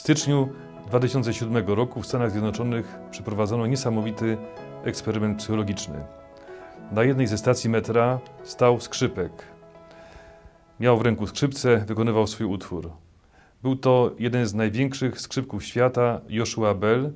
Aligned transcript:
styczniu 0.00 0.48
2007 0.86 1.66
roku 1.66 2.02
w 2.02 2.06
Stanach 2.06 2.30
Zjednoczonych 2.30 2.98
przeprowadzono 3.10 3.66
niesamowity 3.66 4.36
eksperyment 4.84 5.38
psychologiczny. 5.38 5.94
Na 6.92 7.04
jednej 7.04 7.26
ze 7.26 7.38
stacji 7.38 7.70
metra 7.70 8.18
stał 8.44 8.80
skrzypek. 8.80 9.32
Miał 10.80 10.98
w 10.98 11.02
ręku 11.02 11.26
skrzypce, 11.26 11.84
wykonywał 11.86 12.26
swój 12.26 12.46
utwór. 12.46 12.90
Był 13.62 13.76
to 13.76 14.12
jeden 14.18 14.46
z 14.46 14.54
największych 14.54 15.20
skrzypków 15.20 15.64
świata, 15.64 16.20
Joshua 16.28 16.74
Bell, 16.74 17.12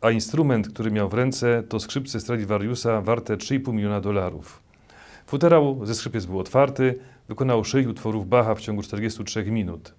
a 0.00 0.10
instrument, 0.10 0.68
który 0.68 0.90
miał 0.90 1.08
w 1.08 1.14
ręce, 1.14 1.62
to 1.68 1.80
skrzypce 1.80 2.20
Stradivariusa 2.20 3.00
warte 3.00 3.36
3,5 3.36 3.72
miliona 3.72 4.00
dolarów. 4.00 4.62
Futerał 5.26 5.86
ze 5.86 5.94
skrzypiec 5.94 6.26
był 6.26 6.38
otwarty, 6.38 6.98
wykonał 7.28 7.64
sześć 7.64 7.88
utworów 7.88 8.28
Bacha 8.28 8.54
w 8.54 8.60
ciągu 8.60 8.82
43 8.82 9.44
minut. 9.44 9.94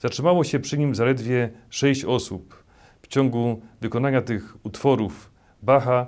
Zatrzymało 0.00 0.44
się 0.44 0.60
przy 0.60 0.78
nim 0.78 0.94
zaledwie 0.94 1.50
sześć 1.70 2.04
osób. 2.04 2.64
W 3.02 3.08
ciągu 3.08 3.60
wykonania 3.80 4.22
tych 4.22 4.56
utworów 4.66 5.30
Bacha 5.62 6.06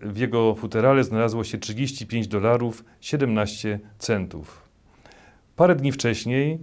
w 0.00 0.16
jego 0.16 0.54
futerale 0.54 1.04
znalazło 1.04 1.44
się 1.44 1.58
35 1.58 2.28
dolarów 2.28 2.84
17 3.00 3.80
centów. 3.98 4.68
Parę 5.56 5.74
dni 5.74 5.92
wcześniej 5.92 6.58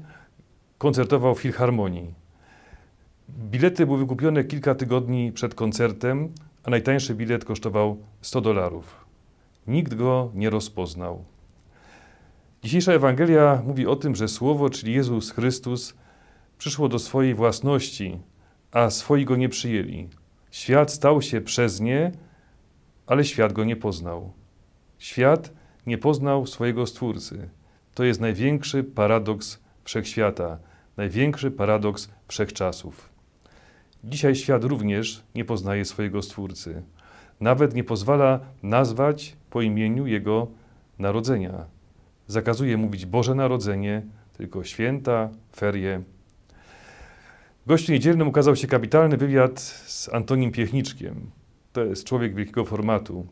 koncertował 0.78 1.36
w 1.36 1.42
Filharmonii. 1.42 2.14
Bilety 3.30 3.86
były 3.86 3.98
wykupione 3.98 4.44
kilka 4.44 4.76
tygodni 4.76 5.32
przed 5.32 5.56
koncertem, 5.56 6.34
a 6.64 6.70
najtańszy 6.70 7.16
bilet 7.16 7.46
kosztował 7.46 7.98
100 8.22 8.42
dolarów. 8.42 9.06
Nikt 9.68 9.94
go 9.94 10.32
nie 10.34 10.50
rozpoznał. 10.50 11.24
Dzisiejsza 12.64 12.94
Ewangelia 12.94 13.62
mówi 13.66 13.88
o 13.88 13.96
tym, 13.96 14.16
że 14.16 14.28
Słowo, 14.28 14.70
czyli 14.70 14.94
Jezus 14.94 15.32
Chrystus, 15.32 15.94
przyszło 16.60 16.90
do 16.90 17.00
swojej 17.00 17.36
własności, 17.36 18.20
a 18.72 18.90
swoi 18.90 19.26
go 19.26 19.36
nie 19.36 19.50
przyjęli. 19.50 20.10
Świat 20.52 20.92
stał 20.92 21.22
się 21.22 21.42
przez 21.42 21.80
nie, 21.80 22.12
ale 23.08 23.26
świat 23.26 23.54
go 23.54 23.64
nie 23.64 23.76
poznał. 23.76 24.34
Świat 24.98 25.52
nie 25.88 25.98
poznał 25.98 26.46
swojego 26.46 26.86
Stwórcy. 26.86 27.50
To 27.94 28.04
jest 28.04 28.22
największy 28.22 28.84
paradoks 28.84 29.60
wszechświata, 29.84 30.60
największy 30.98 31.52
paradoks 31.52 32.10
wszechczasów. 32.28 33.10
Dzisiaj 34.04 34.36
świat 34.36 34.64
również 34.64 35.24
nie 35.36 35.46
poznaje 35.46 35.86
swojego 35.86 36.22
Stwórcy. 36.22 36.84
Nawet 37.40 37.74
nie 37.74 37.84
pozwala 37.84 38.40
nazwać 38.64 39.36
po 39.50 39.62
imieniu 39.62 40.08
Jego 40.08 40.48
narodzenia. 41.00 41.66
Zakazuje 42.28 42.78
mówić 42.78 43.06
Boże 43.06 43.36
Narodzenie, 43.36 44.02
tylko 44.38 44.64
święta, 44.64 45.30
ferie. 45.56 46.04
Gościu 47.70 47.92
niedzielnym 47.92 48.28
ukazał 48.28 48.56
się 48.56 48.68
kapitalny 48.68 49.18
wywiad 49.18 49.60
z 49.86 50.10
Antonim 50.14 50.52
Piechniczkiem. 50.52 51.32
To 51.74 51.86
jest 51.86 52.04
człowiek 52.04 52.36
wielkiego 52.36 52.66
formatu. 52.66 53.28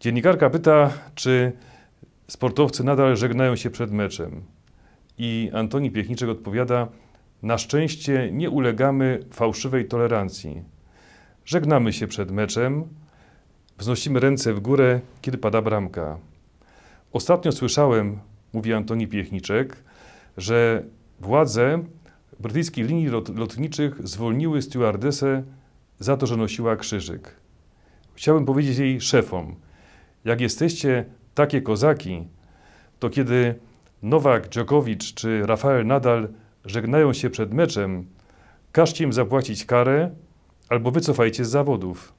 Dziennikarka 0.00 0.50
pyta, 0.50 0.92
czy 1.14 1.52
sportowcy 2.28 2.84
nadal 2.84 3.16
żegnają 3.16 3.56
się 3.56 3.70
przed 3.70 3.90
meczem. 3.90 4.42
I 5.18 5.50
Antoni 5.54 5.90
Piechniczek 5.90 6.28
odpowiada, 6.28 6.88
na 7.42 7.58
szczęście 7.58 8.30
nie 8.32 8.50
ulegamy 8.50 9.24
fałszywej 9.30 9.88
tolerancji. 9.88 10.62
Żegnamy 11.44 11.92
się 11.92 12.06
przed 12.06 12.30
meczem, 12.30 12.84
wznosimy 13.78 14.20
ręce 14.20 14.54
w 14.54 14.60
górę, 14.60 15.00
kiedy 15.22 15.38
pada 15.38 15.62
bramka. 15.62 16.18
Ostatnio 17.12 17.52
słyszałem, 17.52 18.18
mówi 18.52 18.72
Antoni 18.72 19.08
Piechniczek, 19.08 19.76
że 20.36 20.82
władze 21.20 21.84
brytyjskich 22.42 22.86
linii 22.88 23.08
lot 23.08 23.38
lotniczych 23.38 24.08
zwolniły 24.08 24.62
stewardesę 24.62 25.42
za 25.98 26.16
to, 26.16 26.26
że 26.26 26.36
nosiła 26.36 26.76
krzyżyk. 26.76 27.36
Chciałbym 28.14 28.46
powiedzieć 28.46 28.78
jej 28.78 29.00
szefom, 29.00 29.56
jak 30.24 30.40
jesteście 30.40 31.04
takie 31.34 31.62
kozaki, 31.62 32.24
to 32.98 33.10
kiedy 33.10 33.54
Nowak 34.02 34.48
Dżokowicz 34.48 35.14
czy 35.14 35.46
Rafael 35.46 35.86
Nadal 35.86 36.28
żegnają 36.64 37.12
się 37.12 37.30
przed 37.30 37.54
meczem, 37.54 38.06
każcie 38.72 39.04
im 39.04 39.12
zapłacić 39.12 39.64
karę 39.64 40.10
albo 40.68 40.90
wycofajcie 40.90 41.44
z 41.44 41.50
zawodów. 41.50 42.12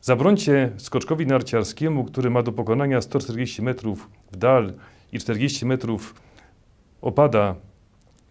Zabrońcie 0.00 0.72
skoczkowi 0.76 1.26
narciarskiemu, 1.26 2.04
który 2.04 2.30
ma 2.30 2.42
do 2.42 2.52
pokonania 2.52 3.00
140 3.00 3.62
metrów 3.62 4.10
w 4.32 4.36
dal 4.36 4.72
i 5.12 5.18
40 5.18 5.66
metrów 5.66 6.14
opada 7.00 7.54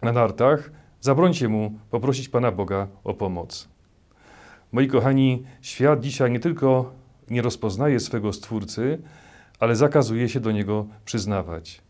na 0.02 0.12
nartach, 0.12 0.70
zabrońcie 1.00 1.48
mu 1.48 1.78
poprosić 1.90 2.28
Pana 2.28 2.52
Boga 2.52 2.86
o 3.04 3.14
pomoc. 3.14 3.68
Moi 4.72 4.88
kochani, 4.88 5.44
świat 5.62 6.00
dzisiaj 6.00 6.30
nie 6.30 6.40
tylko 6.40 6.92
nie 7.30 7.42
rozpoznaje 7.42 8.00
swego 8.00 8.32
Stwórcy, 8.32 9.02
ale 9.60 9.76
zakazuje 9.76 10.28
się 10.28 10.40
do 10.40 10.52
Niego 10.52 10.86
przyznawać. 11.04 11.82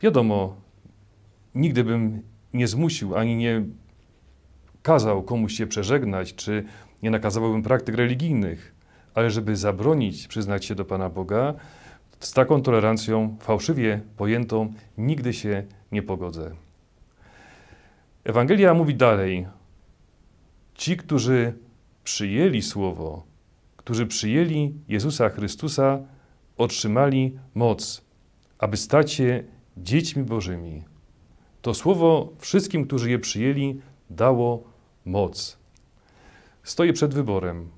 Wiadomo, 0.00 0.56
nigdy 1.54 1.84
bym 1.84 2.22
nie 2.54 2.68
zmusił 2.68 3.16
ani 3.16 3.36
nie 3.36 3.64
kazał 4.82 5.22
komuś 5.22 5.52
się 5.52 5.66
przeżegnać, 5.66 6.34
czy 6.34 6.64
nie 7.02 7.10
nakazałbym 7.10 7.62
praktyk 7.62 7.94
religijnych, 7.94 8.74
ale 9.14 9.30
żeby 9.30 9.56
zabronić 9.56 10.28
przyznać 10.28 10.64
się 10.64 10.74
do 10.74 10.84
Pana 10.84 11.10
Boga, 11.10 11.54
z 12.20 12.32
taką 12.32 12.62
tolerancją 12.62 13.36
fałszywie 13.40 14.00
pojętą 14.16 14.72
nigdy 14.98 15.32
się 15.32 15.64
nie 15.92 16.02
pogodzę. 16.02 16.54
Ewangelia 18.24 18.74
mówi 18.74 18.94
dalej: 18.94 19.46
Ci, 20.74 20.96
którzy 20.96 21.52
przyjęli 22.04 22.62
Słowo, 22.62 23.22
którzy 23.76 24.06
przyjęli 24.06 24.74
Jezusa 24.88 25.28
Chrystusa, 25.28 25.98
otrzymali 26.56 27.38
moc, 27.54 28.04
aby 28.58 28.76
stać 28.76 29.12
się 29.12 29.44
dziećmi 29.76 30.22
Bożymi. 30.22 30.82
To 31.62 31.74
Słowo 31.74 32.32
wszystkim, 32.38 32.86
którzy 32.86 33.10
je 33.10 33.18
przyjęli, 33.18 33.80
dało 34.10 34.64
moc. 35.04 35.58
Stoję 36.62 36.92
przed 36.92 37.14
wyborem. 37.14 37.75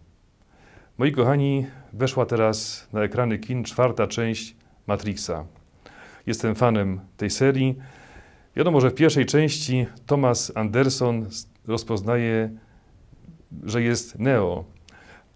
Moi 0.99 1.13
kochani, 1.13 1.67
weszła 1.93 2.27
teraz 2.27 2.89
na 2.93 3.03
ekrany 3.03 3.39
kin 3.39 3.65
czwarta 3.65 4.07
część 4.07 4.57
Matrixa. 4.87 5.45
Jestem 6.27 6.55
fanem 6.55 7.01
tej 7.17 7.31
serii. 7.31 7.77
Wiadomo, 8.57 8.81
że 8.81 8.91
w 8.91 8.95
pierwszej 8.95 9.27
części 9.27 9.87
Thomas 10.07 10.53
Anderson 10.55 11.27
rozpoznaje, 11.67 12.51
że 13.63 13.83
jest 13.83 14.19
Neo. 14.19 14.65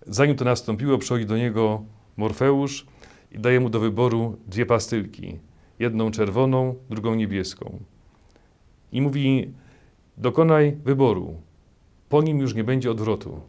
Zanim 0.06 0.37
to 0.37 0.45
nastąpiło, 0.45 0.99
przychodzi 0.99 1.27
do 1.27 1.37
niego 1.37 1.83
Morfeusz 2.17 2.87
i 3.33 3.39
daje 3.39 3.61
mu 3.61 3.71
do 3.71 3.81
wyboru 3.81 4.37
dwie 4.47 4.67
pastylki. 4.67 5.39
Jedną 5.78 6.11
czerwoną, 6.11 6.75
drugą 6.91 7.15
niebieską. 7.15 7.78
I 8.93 9.01
mówi, 9.01 9.53
dokonaj 10.17 10.77
wyboru. 10.84 11.41
Po 12.09 12.22
nim 12.22 12.39
już 12.39 12.55
nie 12.55 12.65
będzie 12.65 12.91
odwrotu. 12.91 13.41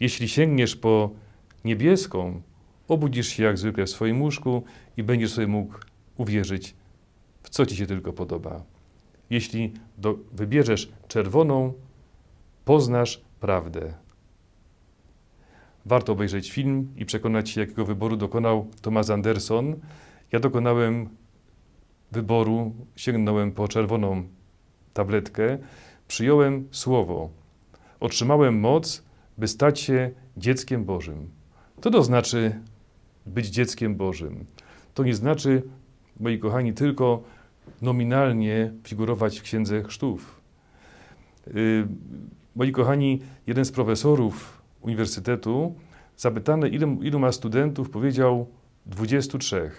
Jeśli 0.00 0.28
sięgniesz 0.28 0.76
po 0.76 1.23
niebieską, 1.64 2.42
obudzisz 2.88 3.28
się 3.28 3.42
jak 3.42 3.58
zwykle 3.58 3.86
w 3.86 3.90
swoim 3.90 4.22
łóżku 4.22 4.62
i 4.96 5.02
będziesz 5.02 5.32
sobie 5.32 5.46
mógł 5.46 5.74
uwierzyć 6.16 6.74
w 7.44 7.50
co 7.50 7.66
ci 7.66 7.76
się 7.76 7.86
tylko 7.86 8.12
podoba. 8.12 8.64
Jeśli 9.30 9.72
do, 9.98 10.18
wybierzesz 10.32 10.92
czerwoną, 11.08 11.72
poznasz 12.64 13.22
prawdę. 13.40 13.94
Warto 15.86 16.12
obejrzeć 16.12 16.52
film 16.52 16.92
i 16.96 17.06
przekonać 17.06 17.50
się, 17.50 17.60
jakiego 17.60 17.84
wyboru 17.84 18.16
dokonał 18.16 18.66
Thomas 18.82 19.10
Anderson. 19.10 19.76
Ja 20.32 20.40
dokonałem 20.40 21.08
wyboru, 22.12 22.74
sięgnąłem 22.96 23.52
po 23.52 23.68
czerwoną 23.68 24.24
tabletkę, 24.94 25.58
przyjąłem 26.08 26.68
słowo, 26.70 27.30
otrzymałem 28.00 28.60
moc, 28.60 29.04
by 29.38 29.48
stać 29.48 29.80
się 29.80 30.10
dzieckiem 30.36 30.84
Bożym. 30.84 31.30
Co 31.84 31.90
to 31.90 32.02
znaczy 32.02 32.60
być 33.26 33.46
dzieckiem 33.46 33.96
Bożym? 33.96 34.44
To 34.94 35.04
nie 35.04 35.14
znaczy, 35.14 35.62
moi 36.20 36.38
kochani, 36.38 36.72
tylko 36.72 37.22
nominalnie 37.82 38.72
figurować 38.84 39.38
w 39.38 39.42
księdze 39.42 39.82
chrztów. 39.82 40.40
Yy, 41.46 41.88
moi 42.56 42.72
kochani, 42.72 43.20
jeden 43.46 43.64
z 43.64 43.72
profesorów 43.72 44.62
uniwersytetu, 44.80 45.74
zapytany, 46.16 46.68
ilu, 46.68 47.02
ilu 47.02 47.18
ma 47.18 47.32
studentów, 47.32 47.90
powiedział 47.90 48.46
23. 48.86 49.70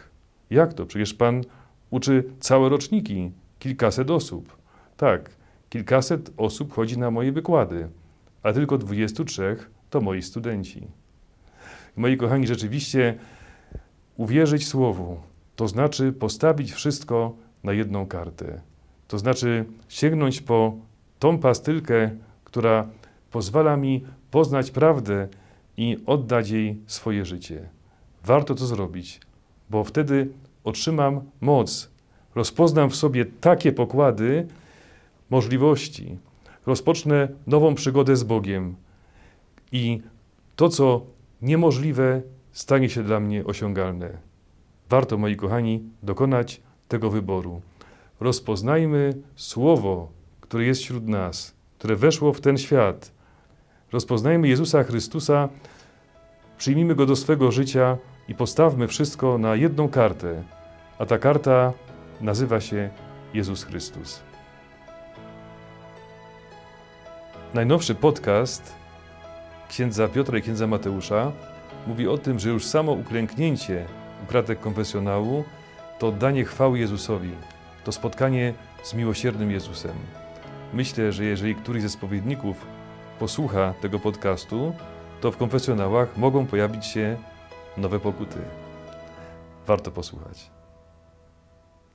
Jak 0.50 0.74
to? 0.74 0.86
Przecież 0.86 1.13
pan 1.13 1.44
uczy 1.90 2.24
całe 2.40 2.69
roczniki, 2.69 3.31
kilkaset 3.60 4.12
osób. 4.12 4.58
Tak, 4.98 5.30
kilkaset 5.69 6.31
osób 6.38 6.74
chodzi 6.74 7.00
na 7.00 7.12
moje 7.12 7.31
wykłady, 7.31 7.90
a 8.44 8.54
tylko 8.54 8.78
23 8.78 9.58
to 9.90 10.01
moi 10.01 10.22
studenci. 10.22 10.88
Moi 11.95 12.18
kochani, 12.18 12.47
rzeczywiście 12.47 13.18
uwierzyć 14.18 14.68
Słowu, 14.68 15.18
to 15.56 15.68
znaczy 15.68 16.13
postawić 16.13 16.71
wszystko 16.71 17.36
na 17.63 17.74
jedną 17.74 18.06
kartę. 18.06 18.62
To 19.07 19.19
znaczy 19.19 19.65
sięgnąć 19.89 20.42
po 20.42 20.75
tą 21.19 21.38
pastylkę, 21.38 22.12
która 22.44 22.88
pozwala 23.31 23.77
mi 23.77 24.06
poznać 24.31 24.71
prawdę 24.71 25.27
i 25.77 25.97
oddać 26.06 26.50
jej 26.50 26.77
swoje 26.88 27.25
życie. 27.25 27.69
Warto 28.24 28.56
to 28.56 28.65
zrobić, 28.65 29.19
bo 29.69 29.83
wtedy 29.83 30.30
otrzymam 30.63 31.21
moc, 31.41 31.89
rozpoznam 32.36 32.89
w 32.89 32.95
sobie 32.95 33.25
takie 33.25 33.71
pokłady 33.71 34.48
możliwości, 35.30 36.18
rozpocznę 36.65 37.27
nową 37.48 37.75
przygodę 37.75 38.15
z 38.15 38.24
Bogiem 38.24 38.75
i 39.71 40.01
to, 40.56 40.69
co 40.69 41.01
niemożliwe, 41.42 42.22
stanie 42.52 42.90
się 42.90 43.04
dla 43.04 43.20
mnie 43.20 43.46
osiągalne. 43.46 44.18
Warto, 44.90 45.18
moi 45.18 45.36
kochani, 45.36 45.84
dokonać 46.04 46.62
tego 46.88 47.10
wyboru. 47.10 47.62
Rozpoznajmy 48.20 49.14
Słowo, 49.36 50.12
które 50.42 50.64
jest 50.64 50.82
wśród 50.82 51.08
nas, 51.08 51.56
które 51.78 51.96
weszło 51.96 52.34
w 52.34 52.42
ten 52.42 52.58
świat. 52.58 53.12
Rozpoznajmy 53.92 54.48
Jezusa 54.48 54.84
Chrystusa, 54.84 55.50
przyjmijmy 56.58 56.96
Go 56.96 57.06
do 57.06 57.16
swego 57.16 57.52
życia 57.52 57.98
i 58.28 58.36
postawmy 58.36 58.88
wszystko 58.88 59.38
na 59.38 59.56
jedną 59.56 59.90
kartę, 59.90 60.44
a 61.00 61.06
ta 61.06 61.18
karta 61.18 61.74
nazywa 62.22 62.62
się 62.62 62.90
Jezus 63.34 63.64
Chrystus. 63.64 64.24
Najnowszy 67.54 67.96
podcast 67.96 68.85
księdza 69.69 70.07
Piotra 70.07 70.38
i 70.38 70.41
księdza 70.41 70.67
Mateusza 70.67 71.31
mówi 71.88 72.07
o 72.07 72.17
tym, 72.17 72.39
że 72.39 72.50
już 72.50 72.65
samo 72.65 72.91
uklęknięcie 72.91 73.85
u 74.23 74.25
kratek 74.25 74.59
konfesjonału 74.59 75.44
to 76.00 76.07
oddanie 76.07 76.45
chwały 76.45 76.79
Jezusowi, 76.79 77.31
to 77.83 77.91
spotkanie 77.91 78.53
z 78.83 78.94
miłosiernym 78.94 79.51
Jezusem. 79.51 79.95
Myślę, 80.73 81.12
że 81.12 81.23
jeżeli 81.23 81.56
któryś 81.56 81.81
ze 81.81 81.89
spowiedników 81.89 82.65
posłucha 83.19 83.73
tego 83.81 84.00
podcastu, 84.00 84.73
to 85.21 85.31
w 85.31 85.38
konfesjonałach 85.38 86.17
mogą 86.17 86.45
pojawić 86.45 86.85
się 86.85 87.17
nowe 87.77 88.00
pokuty. 88.00 88.39
Warto 89.67 89.91
posłuchać. 89.91 90.55